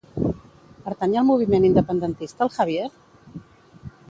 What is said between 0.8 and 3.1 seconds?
Pertany al moviment independentista el Javier?